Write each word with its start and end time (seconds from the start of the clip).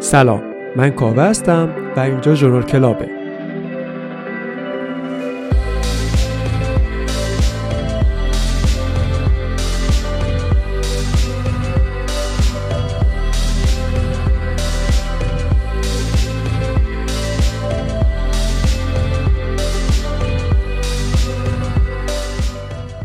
سلام 0.00 0.42
من 0.76 0.90
کاوه 0.90 1.22
هستم 1.22 1.68
و 1.96 2.00
اینجا 2.00 2.34
جنور 2.34 2.62
کلابه. 2.62 3.17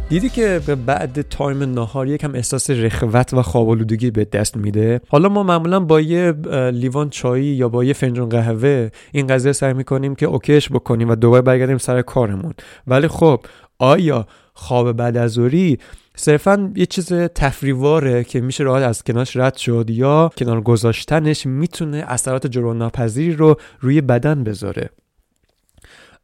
دیدی 0.10 0.30
که 0.30 0.62
به 0.68 0.76
بعد 0.76 1.22
تایم 1.22 1.64
نهار 1.64 2.08
یکم 2.08 2.36
احساس 2.36 2.70
رخوت 2.70 3.34
و 3.34 3.42
خوابالودگی 3.42 4.12
به 4.12 4.26
دست 4.26 4.58
میده؟ 4.58 5.02
حالا 5.10 5.30
ما 5.30 5.44
معمولا 5.44 5.80
با 5.80 6.02
یه 6.02 6.32
لیوان 6.72 7.10
چایی 7.10 7.46
یا 7.46 7.70
با 7.70 7.84
یه 7.84 7.94
فنجان 7.94 8.30
قهوه 8.30 8.90
این 9.12 9.28
قضیه 9.28 9.52
سعی 9.52 9.74
می‌کنیم 9.74 10.16
که 10.16 10.26
اوکیش 10.26 10.70
بکنیم 10.70 11.10
و 11.10 11.16
دوباره 11.16 11.42
برگردیم 11.42 11.78
سر 11.78 12.02
کارمون. 12.02 12.54
ولی 12.88 13.08
خب 13.08 13.40
آیا 13.80 14.28
خواب 14.54 14.92
بعد 14.92 15.18
از 15.18 15.32
ظهری 15.32 15.78
صرفا 16.16 16.72
یه 16.76 16.86
چیز 16.86 17.14
تفریواره 17.14 18.24
که 18.24 18.42
میشه 18.42 18.64
راحت 18.64 18.84
از 18.84 19.04
کنارش 19.04 19.38
رد 19.38 19.56
شد 19.56 19.86
یا 19.90 20.32
کنار 20.38 20.62
گذاشتنش 20.62 21.46
می‌تونه 21.46 22.04
اثرات 22.08 22.48
جبران 22.48 22.78
ناپذیری 22.78 23.36
رو 23.36 23.56
روی 23.80 24.02
بدن 24.02 24.44
بذاره؟ 24.44 24.90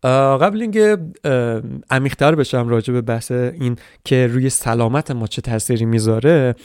قبل 0.03 0.61
اینکه 0.61 0.97
عمیقتر 1.89 2.35
بشم 2.35 2.67
راجع 2.67 2.93
به 2.93 3.01
بحث 3.01 3.31
این 3.31 3.75
که 4.03 4.27
روی 4.27 4.49
سلامت 4.49 5.11
ما 5.11 5.27
چه 5.27 5.41
تاثیری 5.41 5.85
می‌ذاره 5.85 6.55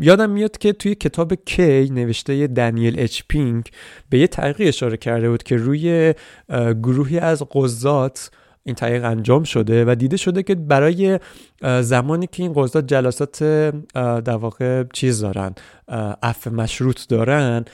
یادم 0.00 0.30
میاد 0.30 0.58
که 0.58 0.72
توی 0.72 0.94
کتاب 0.94 1.34
کی 1.34 1.90
نوشته 1.90 2.46
دنیل 2.46 3.00
اچ 3.00 3.22
پینک 3.28 3.70
به 4.10 4.18
یه 4.18 4.26
تحقیق 4.26 4.68
اشاره 4.68 4.96
کرده 4.96 5.30
بود 5.30 5.42
که 5.42 5.56
روی 5.56 6.14
گروهی 6.82 7.18
از 7.18 7.42
قضات 7.52 8.30
این 8.64 8.74
تحقیق 8.74 9.04
انجام 9.04 9.44
شده 9.44 9.84
و 9.84 9.94
دیده 9.94 10.16
شده 10.16 10.42
که 10.42 10.54
برای 10.54 11.18
زمانی 11.80 12.26
که 12.32 12.42
این 12.42 12.52
قضات 12.52 12.86
جلسات 12.86 13.44
در 13.94 14.36
واقع 14.36 14.84
چیز 14.92 15.20
دارن 15.20 15.54
عفو 16.22 16.50
مشروط 16.50 17.08
دارن 17.08 17.64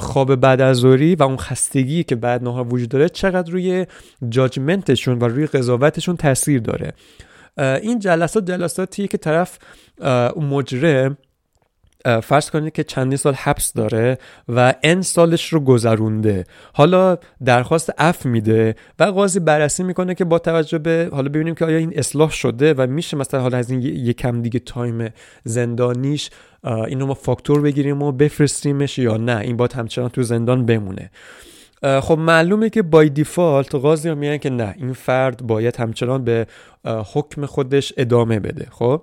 خواب 0.00 0.34
بعد 0.34 0.60
از 0.60 0.76
ظهری 0.76 1.14
و 1.14 1.22
اون 1.22 1.36
خستگی 1.36 2.04
که 2.04 2.16
بعد 2.16 2.42
نهار 2.42 2.74
وجود 2.74 2.88
داره 2.88 3.08
چقدر 3.08 3.52
روی 3.52 3.86
جاجمنتشون 4.28 5.18
و 5.18 5.24
روی 5.24 5.46
قضاوتشون 5.46 6.16
تاثیر 6.16 6.60
داره. 6.60 6.92
این 7.58 7.98
جلسات 7.98 8.44
جلساتیه 8.50 9.06
که 9.06 9.18
طرف 9.18 9.58
اون 10.34 10.46
مجرم 10.46 11.16
فرض 12.22 12.50
کنید 12.50 12.72
که 12.72 12.84
چندین 12.84 13.16
سال 13.16 13.34
حبس 13.34 13.72
داره 13.72 14.18
و 14.48 14.74
n 14.82 15.02
سالش 15.02 15.52
رو 15.52 15.60
گذرونده. 15.60 16.44
حالا 16.72 17.18
درخواست 17.44 17.92
عفو 17.98 18.26
میده 18.26 18.74
و 18.98 19.04
قاضی 19.04 19.40
بررسی 19.40 19.82
می‌کنه 19.82 20.14
که 20.14 20.24
با 20.24 20.38
توجه 20.38 20.78
به 20.78 21.08
حالا 21.12 21.28
ببینیم 21.28 21.54
که 21.54 21.64
آیا 21.64 21.78
این 21.78 21.92
اصلاح 21.98 22.30
شده 22.30 22.74
و 22.74 22.86
میشه 22.86 23.16
مثلا 23.16 23.40
حالا 23.40 23.58
از 23.58 23.70
این 23.70 23.82
یکم 23.82 24.42
دیگه 24.42 24.58
time 24.58 25.08
زندانیش 25.44 26.30
اینو 26.64 27.06
ما 27.06 27.14
فاکتور 27.14 27.60
بگیریم 27.60 28.02
و 28.02 28.12
بفرستیمش 28.12 28.98
یا 28.98 29.16
نه. 29.16 29.36
این 29.38 29.56
باید 29.56 29.72
همچنان 29.72 30.08
تو 30.08 30.22
زندان 30.22 30.66
بمونه. 30.66 31.10
خب 31.82 32.18
معلومه 32.18 32.70
که 32.70 32.82
by 32.82 33.08
default 33.08 33.74
قاضی 33.74 34.08
ها 34.08 34.14
میگن 34.14 34.36
که 34.36 34.50
نه 34.50 34.74
این 34.76 34.92
فرد 34.92 35.46
باید 35.46 35.76
همچنان 35.76 36.24
به 36.24 36.46
حکم 36.84 37.46
خودش 37.46 37.92
ادامه 37.96 38.40
بده. 38.40 38.66
خب؟ 38.70 39.02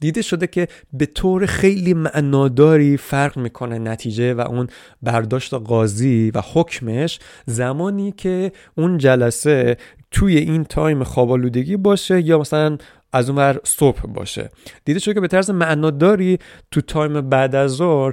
دیده 0.00 0.22
شده 0.22 0.46
که 0.46 0.68
به 0.92 1.06
طور 1.06 1.46
خیلی 1.46 1.94
معناداری 1.94 2.96
فرق 2.96 3.38
می‌کنه 3.38 3.78
نتیجه 3.78 4.34
و 4.34 4.40
اون 4.40 4.66
برداشت 5.02 5.54
قاضی 5.54 6.30
و 6.34 6.42
حکمش 6.52 7.18
زمانی 7.46 8.12
که 8.12 8.52
اون 8.74 8.98
جلسه 8.98 9.76
توی 10.10 10.36
این 10.36 10.64
time 10.64 11.04
خوابالودگی 11.04 11.76
باشه 11.76 12.20
یا 12.20 12.38
مثلا 12.38 12.78
از 13.12 13.30
اونور 13.30 13.60
صبح 13.64 14.00
باشه. 14.00 14.50
دیده 14.84 14.98
شده 14.98 15.14
که 15.14 15.20
به 15.20 15.28
طرز 15.28 15.50
معناداری 15.50 16.38
تو 16.70 16.80
time 16.80 17.20
بعد 17.20 17.54
از 17.54 17.70
ظهر 17.70 18.12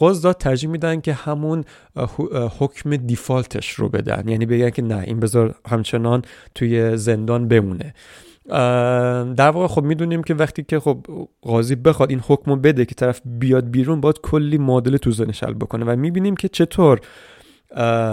قضات 0.00 0.38
ترجیح 0.38 0.70
میدن 0.70 1.00
که 1.00 1.12
همون 1.12 1.64
حکم 2.58 2.96
دیفالتش 2.96 3.70
رو 3.70 3.88
بدن. 3.88 4.28
یعنی 4.28 4.46
بگن 4.46 4.70
که 4.70 4.82
نه 4.82 4.98
این 5.06 5.20
بذار 5.20 5.54
همچنان 5.68 6.22
توی 6.54 6.96
زندان 6.96 7.48
بمونه. 7.48 7.94
در 9.36 9.50
واقع 9.50 9.66
خب 9.66 9.82
می‌دونیم 9.82 10.22
که 10.22 10.34
وقتی 10.34 10.62
که 10.62 10.80
خب 10.80 11.06
قاضی 11.42 11.74
بخواد 11.74 12.10
این 12.10 12.20
حکم 12.28 12.60
بده 12.60 12.84
که 12.84 12.94
طرف 12.94 13.20
بیاد 13.24 13.70
بیرون 13.70 14.00
باید 14.00 14.20
کلی 14.20 14.58
معادله 14.58 14.98
تو 14.98 15.10
ذهنش 15.10 15.44
حل 15.44 15.52
بکنه 15.52 15.84
و 15.84 15.96
می‌بینیم 15.96 16.36
که 16.36 16.48
چطور 16.48 17.00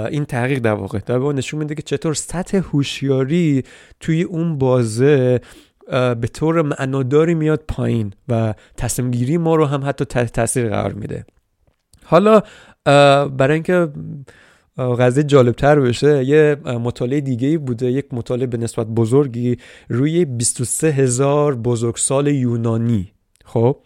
این 0.09 0.25
تحقیق 0.25 0.59
در 0.59 0.73
واقع 0.73 0.99
در 0.99 1.17
واقع 1.17 1.33
نشون 1.33 1.59
میده 1.59 1.75
که 1.75 1.81
چطور 1.81 2.13
سطح 2.13 2.57
هوشیاری 2.57 3.63
توی 3.99 4.23
اون 4.23 4.57
بازه 4.57 5.41
به 5.91 6.27
طور 6.33 6.61
معناداری 6.61 7.33
میاد 7.33 7.63
پایین 7.67 8.13
و 8.29 8.53
تصمیم 8.77 9.11
گیری 9.11 9.37
ما 9.37 9.55
رو 9.55 9.65
هم 9.65 9.81
حتی 9.85 10.05
تاثیر 10.05 10.69
قرار 10.69 10.93
میده. 10.93 11.25
حالا 12.05 12.41
برای 13.27 13.53
اینکه 13.53 13.87
قضیه 14.89 15.23
جالبتر 15.23 15.79
بشه 15.79 16.23
یه 16.25 16.55
مطالعه 16.65 17.21
دیگه 17.21 17.57
بوده 17.57 17.91
یک 17.91 18.05
مطالعه 18.11 18.47
به 18.47 18.57
نسبت 18.57 18.87
بزرگی 18.87 19.57
روی 19.89 20.25
23 20.25 20.87
هزار 20.87 21.55
بزرگسال 21.55 22.27
یونانی. 22.27 23.11
خب؟ 23.45 23.77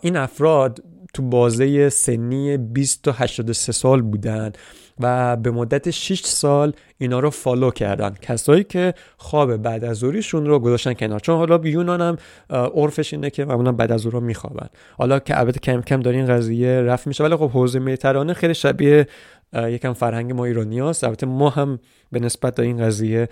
این 0.00 0.16
افراد 0.16 0.82
تو 1.14 1.22
بازه 1.22 1.88
سنی 1.88 2.56
20 2.56 3.02
تا 3.02 3.12
83 3.12 3.72
سال 3.72 4.02
بودن 4.02 4.52
و 5.00 5.36
به 5.36 5.50
مدت 5.50 5.90
6 5.90 6.20
سال 6.20 6.72
اینا 6.98 7.20
رو 7.20 7.30
فالو 7.30 7.70
کردن. 7.70 8.14
کسایی 8.22 8.64
که 8.64 8.94
خواب 9.16 9.56
بعد 9.56 9.84
از 9.84 9.96
ظهریشون 9.96 10.46
رو 10.46 10.58
گذاشتن 10.58 10.92
کنار. 10.92 11.20
چون 11.20 11.36
حالا 11.36 11.60
یونان 11.64 12.00
هم 12.00 12.16
عرفش 12.50 13.12
اینه 13.12 13.30
که 13.30 13.44
معمولا 13.44 13.72
بعد 13.72 13.92
از 13.92 14.00
ظهر 14.00 14.20
میخوابن. 14.20 14.68
حالا 14.98 15.18
که 15.18 15.38
البته 15.38 15.60
کم 15.60 15.80
کم 15.80 16.00
داره 16.00 16.16
این 16.16 16.26
قضیه 16.26 16.80
رفت 16.80 17.06
میشه. 17.06 17.24
ولی 17.24 17.36
خب 17.36 17.50
حوزه 17.50 17.78
مدیترانه 17.78 18.32
خیلی 18.32 18.54
شبیه 18.54 19.06
یکم 19.54 19.92
فرهنگ 19.92 20.32
ما 20.32 20.44
ایرانی 20.44 20.80
هست 20.80 21.04
البته 21.04 21.26
ما 21.26 21.50
هم 21.50 21.78
به 22.12 22.20
نسبت 22.20 22.60
این 22.60 22.78
قضیه 22.78 23.28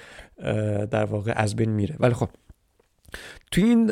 در 0.91 1.04
واقع 1.04 1.32
از 1.37 1.56
بین 1.56 1.70
میره. 1.70 1.97
ولی 2.00 2.14
خب 2.14 2.28
توی 3.50 3.65
این 3.65 3.87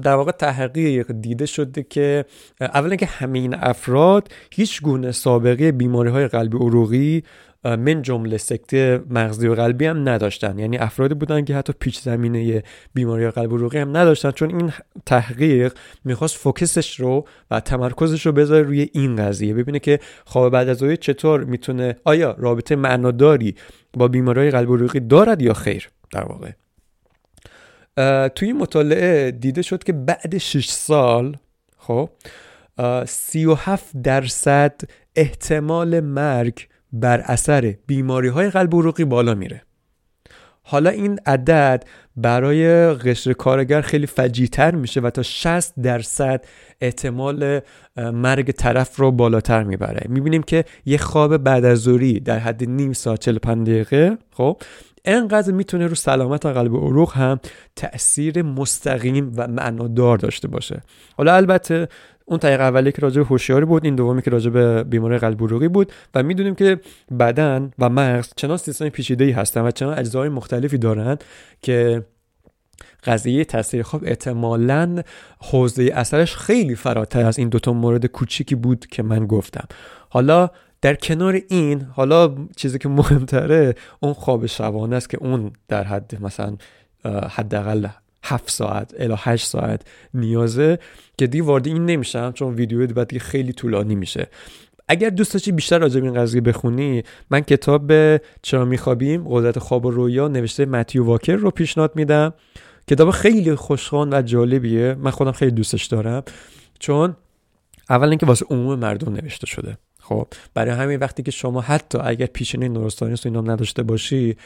در 0.00 0.14
واقع 0.14 0.32
تحقیق 0.32 1.12
دیده 1.12 1.46
شده 1.46 1.82
که 1.82 2.24
اولا 2.60 2.96
که 2.96 3.06
همه 3.06 3.38
این 3.38 3.54
افراد 3.54 4.28
هیچ 4.52 4.82
گونه 4.82 5.12
سابقه 5.12 5.72
بیماری 5.72 6.10
های 6.10 6.28
قلبی 6.28 6.56
عروقی 6.56 7.22
من 7.64 8.02
جمله 8.02 8.36
سکته 8.38 9.00
مغزی 9.10 9.48
و 9.48 9.54
قلبی 9.54 9.86
هم 9.86 10.08
نداشتن. 10.08 10.58
یعنی 10.58 10.78
افرادی 10.78 11.14
بودن 11.14 11.44
که 11.44 11.56
حتی 11.56 11.72
پیچ 11.80 12.00
زمینه 12.00 12.62
بیماری 12.94 13.30
قلب 13.30 13.52
و 13.52 13.56
عروقی 13.56 13.78
هم 13.78 13.96
نداشتن. 13.96 14.30
چون 14.30 14.50
این 14.50 14.72
تحقیق 15.06 15.74
می‌خواست 16.04 16.36
فوکسش 16.36 17.00
رو 17.00 17.26
و 17.50 17.60
تمرکزش 17.60 18.26
رو 18.26 18.32
بذاره 18.32 18.62
روی 18.62 18.88
این 18.92 19.16
قضیه. 19.16 19.54
ببینه 19.54 19.78
که 19.78 20.00
خواب 20.24 20.52
بعد 20.52 20.68
از 20.68 20.84
چطور 21.00 21.44
می‌تونه 21.44 21.96
آیا 22.04 22.36
رابطه 22.38 22.76
معناداری 22.76 23.54
با 23.94 24.08
بیماری 24.08 24.50
قلب 24.50 24.70
و 24.70 24.76
عروقی 24.76 25.00
دارد 25.00 25.42
یا 25.42 25.54
خیر 25.54 25.90
در 26.12 26.24
واقع. 26.24 26.50
توی 28.34 28.52
مطالعه 28.52 29.30
دیده 29.30 29.62
شد 29.62 29.84
که 29.84 29.92
بعد 29.92 30.38
6 30.38 30.68
سال 30.68 31.36
خب 31.78 32.10
37 33.06 33.96
درصد 34.02 34.80
احتمال 35.16 36.00
مرگ 36.00 36.66
بر 36.92 37.20
اثر 37.20 37.74
بیماری 37.86 38.28
های 38.28 38.50
قلب 38.50 38.74
عروقی 38.74 39.04
بالا 39.04 39.34
میره. 39.34 39.62
حالا 40.62 40.90
این 40.90 41.20
عدد 41.26 41.84
برای 42.16 42.92
قشر 42.94 43.32
کارگر 43.32 43.80
خیلی 43.80 44.06
فجیتر 44.06 44.74
میشه 44.74 45.00
و 45.00 45.10
تا 45.10 45.22
60 45.22 45.74
درصد 45.82 46.44
احتمال 46.80 47.60
مرگ 47.96 48.50
طرف 48.50 48.96
رو 48.96 49.12
بالاتر 49.12 49.62
می‌بره. 49.62 50.06
می‌بینیم 50.08 50.42
که 50.42 50.64
یه 50.86 50.98
خواب 50.98 51.36
بعد 51.36 51.64
از 51.64 51.78
ظهری 51.78 52.20
در 52.20 52.38
حد 52.38 52.64
نیم 52.64 52.92
ساعت 52.92 53.20
45 53.20 53.68
دقیقه 53.68 54.18
خب 54.30 54.62
انقدر 55.06 55.52
می‌تونه 55.52 55.86
رو 55.86 55.94
سلامت 55.94 56.46
قلب 56.46 56.72
و 56.72 56.78
عروق 56.78 57.12
هم 57.12 57.40
تاثیر 57.76 58.42
مستقیم 58.42 59.32
و 59.36 59.48
معنادار 59.48 60.18
داشته 60.18 60.48
باشه. 60.48 60.82
حالا 61.16 61.34
البته 61.34 61.88
اون 62.24 62.38
طریق 62.38 62.60
اولی 62.60 62.92
که 62.92 63.02
راجع 63.02 63.22
به 63.22 63.26
هوشیاری 63.26 63.64
بود 63.64 63.84
این 63.84 63.94
دومی 63.94 64.22
که 64.22 64.30
راجع 64.30 64.50
به 64.50 64.84
بیماری 64.84 65.18
قلب 65.18 65.42
عروقی 65.42 65.68
بود 65.68 65.92
و 66.14 66.22
می‌دونیم 66.22 66.54
که 66.54 66.80
بدن 67.18 67.70
و 67.78 67.88
مغز 67.88 68.32
چنان 68.36 68.56
سیستم 68.56 68.88
پیچیده‌ای 68.88 69.30
هستن 69.30 69.60
و 69.60 69.70
چنان 69.70 69.98
اجزای 69.98 70.28
مختلفی 70.28 70.78
دارند 70.78 71.24
که 71.62 72.04
قضیه 73.04 73.44
تاثیر 73.44 73.82
خواب 73.82 74.02
احتمالا 74.04 75.02
حوزه 75.40 75.90
اثرش 75.94 76.36
خیلی 76.36 76.74
فراتر 76.74 77.26
از 77.26 77.38
این 77.38 77.48
دوتا 77.48 77.72
مورد 77.72 78.06
کوچیکی 78.06 78.54
بود 78.54 78.86
که 78.86 79.02
من 79.02 79.26
گفتم. 79.26 79.68
حالا 80.08 80.50
در 80.82 80.94
کنار 80.94 81.40
این 81.48 81.80
حالا 81.82 82.34
چیزی 82.56 82.78
که 82.78 82.88
مهمتره 82.88 83.74
اون 84.00 84.12
خواب 84.12 84.46
شبانه 84.46 84.96
است 84.96 85.10
که 85.10 85.18
اون 85.20 85.52
در 85.68 85.84
حد 85.84 86.22
مثلا 86.22 86.56
حداقل 87.30 87.86
7 88.24 88.50
ساعت 88.50 88.94
الی 88.98 89.14
8 89.18 89.46
ساعت 89.46 89.82
نیازه 90.14 90.78
که 91.18 91.26
دی 91.26 91.40
وارد 91.40 91.66
این 91.66 91.86
نمیشم 91.86 92.32
چون 92.32 92.54
ویدیو 92.54 92.86
بعد 92.86 93.08
دیگه 93.08 93.20
خیلی 93.20 93.52
طولانی 93.52 93.94
میشه. 93.94 94.26
اگر 94.88 95.10
دوست 95.10 95.32
داشتی 95.32 95.52
بیشتر 95.52 95.78
راجع 95.78 96.00
به 96.00 96.06
این 96.06 96.14
قضیه 96.14 96.40
بخونی 96.40 97.02
من 97.30 97.40
کتاب 97.40 97.92
چرا 98.42 98.64
میخوابیم 98.64 99.24
قدرت 99.28 99.58
خواب 99.58 99.86
و 99.86 99.90
رویا 99.90 100.28
نوشته 100.28 100.66
متیو 100.66 101.04
واکر 101.04 101.36
رو 101.36 101.50
پیشنهاد 101.50 101.92
میدم. 101.96 102.34
کتاب 102.88 103.10
خیلی 103.10 103.54
خوشخوان 103.54 104.14
و 104.14 104.22
جالبیه. 104.22 104.94
من 104.94 105.10
خودم 105.10 105.32
خیلی 105.32 105.50
دوستش 105.50 105.86
دارم. 105.86 106.22
چون 106.78 107.16
اول 107.90 108.08
اینکه 108.08 108.26
واسه 108.26 108.46
عموم 108.50 108.78
مردم 108.78 109.12
نوشته 109.12 109.46
شده. 109.46 109.78
خب 110.08 110.26
برای 110.54 110.74
همین 110.74 110.98
وقتی 110.98 111.22
که 111.22 111.30
شما 111.30 111.60
حتی 111.60 111.98
اگر 111.98 112.26
پیشینه 112.26 112.68
نوروساینس 112.68 113.26
و 113.26 113.28
اینا 113.28 113.40
نداشته 113.40 113.82
باشی 113.82 114.36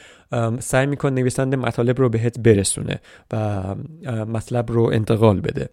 سعی 0.59 0.87
میکن 0.87 1.13
نویسنده 1.13 1.57
مطالب 1.57 1.99
رو 1.99 2.09
بهت 2.09 2.39
برسونه 2.39 3.01
و 3.33 3.63
مطلب 4.25 4.73
رو 4.73 4.83
انتقال 4.83 5.41
بده. 5.41 5.69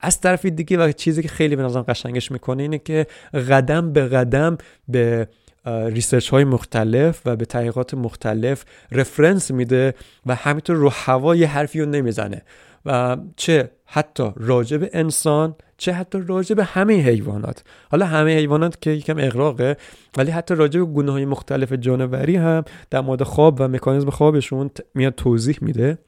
از 0.00 0.20
طرف 0.20 0.46
دیگه 0.46 0.78
و 0.78 0.92
چیزی 0.92 1.22
که 1.22 1.28
خیلی 1.28 1.56
به 1.56 1.62
نظرم 1.62 1.82
قشنگش 1.82 2.32
می‌کنه 2.32 2.62
اینه 2.62 2.78
که 2.78 3.06
قدم 3.50 3.92
به 3.92 4.08
قدم 4.08 4.58
به 4.88 5.28
research 5.66 6.28
های 6.28 6.44
مختلف 6.44 7.22
و 7.24 7.36
به 7.36 7.44
تحقیقات 7.44 7.94
مختلف 7.94 8.64
reference 8.92 9.50
میده 9.50 9.94
و 10.26 10.34
همینطور 10.34 10.76
رو 10.76 10.88
هوا 10.92 11.36
یه 11.36 11.46
حرفی 11.46 11.80
رو 11.80 11.86
نمی‌زنه. 11.86 12.42
و 12.86 13.16
چه 13.36 13.70
حتی 13.86 14.32
راجع 14.36 14.76
به 14.76 14.90
انسان 14.92 15.54
چه 15.76 15.92
حتی 15.92 16.18
راجع 16.26 16.54
به 16.54 16.64
همه 16.64 16.94
حیوانات. 16.94 17.64
حالا 17.90 18.06
همه 18.06 18.36
حیوانات 18.36 18.80
که 18.80 18.90
یکم 18.90 19.18
اغراقه 19.18 19.76
ولی 20.16 20.30
حتی 20.30 20.54
راجع 20.54 20.80
به 20.80 20.86
گونه 20.86 21.12
های 21.12 21.24
مختلف 21.24 21.72
جانوری 21.72 22.36
هم 22.36 22.64
در 22.90 23.00
مورد 23.00 23.22
خواب 23.22 23.56
و 23.60 23.68
مکانیزم 23.68 24.10
خوابشون 24.10 24.70
میاد 24.94 25.14
توضیح 25.14 25.58
میده. 25.60 25.98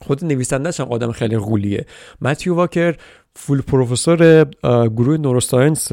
خود 0.00 0.24
نویسندهش 0.24 0.80
هم 0.80 0.88
آدم 0.88 1.12
خیلی 1.12 1.38
غولیه. 1.38 1.86
متیو 2.22 2.54
واکر 2.54 2.96
فول 3.36 3.62
پروفسور 3.62 4.44
گروه 4.88 5.16
نوروساینس 5.16 5.92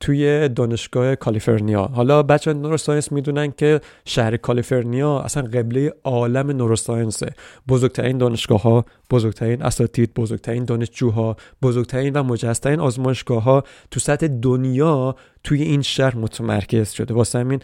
توی 0.00 0.48
دانشگاه 0.48 1.14
کالیفرنیا. 1.14 1.82
حالا 1.82 2.22
بچه 2.22 2.52
نوروساینس 2.52 3.12
می‌دونن 3.12 3.52
که 3.52 3.80
شهر 4.04 4.36
کالیفرنیا 4.36 5.20
اصلا 5.20 5.42
قبله 5.42 5.92
عالم 6.04 6.50
نوروساینسه 6.50 7.26
بزرگترین 7.68 8.18
دانشگاه 8.18 8.62
ها 8.62 8.84
بزرگترین 9.10 9.62
اساتید 9.62 10.14
بزرگترین 10.14 10.64
دانشجوها 10.64 11.36
بزرگترین 11.62 12.12
و 12.12 12.22
مجهزترین 12.22 12.80
آزمایشگاه 12.80 13.42
ها 13.42 13.64
تو 13.90 14.00
سطح 14.00 14.26
دنیا 14.26 15.16
توی 15.44 15.62
این 15.62 15.82
شهر 15.82 16.16
متمرکز 16.16 16.90
شده. 16.90 17.14
واسه 17.14 17.38
همین 17.38 17.60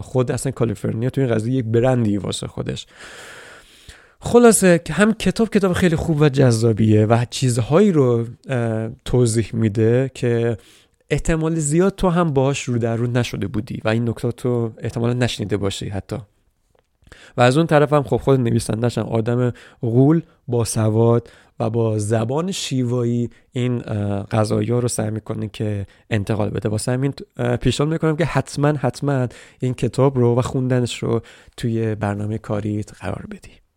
خود 0.00 0.32
اصلا 0.32 0.52
کالیفرنیا 0.52 1.10
توی 1.10 1.24
این 1.24 1.34
قضیه 1.34 1.54
یک 1.54 1.64
برندی 1.64 2.16
واسه 2.16 2.46
خودش. 2.46 2.86
خلاصه 4.20 4.80
هم 4.90 5.12
کتاب 5.12 5.50
کتاب 5.50 5.72
خیلی 5.72 5.96
خوب 5.96 6.20
و 6.20 6.28
جذابیه 6.28 7.06
و 7.06 7.24
چیزهایی 7.30 7.92
رو 7.92 8.26
توضیح 9.04 9.50
میده 9.52 10.10
که 10.14 10.56
احتمال 11.10 11.54
زیاد 11.54 11.94
تو 11.94 12.08
هم 12.08 12.32
باش 12.32 12.62
رو 12.62 12.78
در 12.78 12.96
رو 12.96 13.06
نشده 13.06 13.46
بودی 13.46 13.80
و 13.84 13.88
این 13.88 14.08
نکات 14.08 14.36
تو 14.36 14.72
احتمالا 14.78 15.12
نشنیده 15.12 15.56
باشی 15.56 15.88
حتی. 15.88 16.16
و 17.36 17.40
از 17.40 17.56
اون 17.56 17.66
طرف 17.66 17.92
هم 17.92 18.02
خب 18.02 18.16
خود 18.16 18.40
نویسندش 18.40 18.98
هم 18.98 19.06
آدم 19.06 19.52
غول 19.80 20.22
با 20.48 20.64
سواد 20.64 21.30
و 21.60 21.70
با 21.70 21.98
زبان 21.98 22.52
شیوایی 22.52 23.30
این 23.52 23.78
قضایی 24.22 24.68
رو 24.68 24.88
سعی 24.88 25.10
می‌کنه 25.10 25.48
که 25.48 25.86
انتقال 26.10 26.50
بده. 26.50 26.68
واسه 26.68 26.92
همین 26.92 27.14
پیشنهاد 27.60 27.92
می‌کنم 27.92 28.16
که 28.16 28.24
حتما 28.24 28.68
حتما 28.68 29.28
این 29.60 29.74
کتاب 29.74 30.18
رو 30.18 30.38
و 30.38 30.42
خوندنش 30.42 31.02
رو 31.02 31.20
توی 31.56 31.94
برنامه 31.94 32.38
کاریت 32.38 32.92
قرار 32.94 33.26
بدی. 33.30 33.67